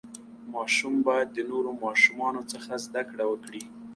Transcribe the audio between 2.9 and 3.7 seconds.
کړه وکړي.